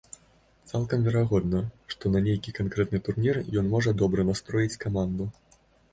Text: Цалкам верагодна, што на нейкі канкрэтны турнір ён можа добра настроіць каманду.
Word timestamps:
Цалкам 0.69 1.03
верагодна, 1.07 1.61
што 1.93 2.11
на 2.15 2.19
нейкі 2.27 2.55
канкрэтны 2.61 3.03
турнір 3.09 3.35
ён 3.63 3.69
можа 3.75 3.97
добра 4.03 4.29
настроіць 4.31 4.79
каманду. 4.87 5.33